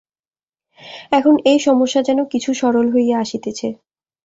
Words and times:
এখন 1.11 1.35
এই 1.45 1.59
সমস্যা 1.59 2.01
যেন 2.01 2.19
কিছু 2.25 2.49
সরল 2.53 2.87
হইয়া 2.93 3.15
আসিতেছে। 3.19 3.67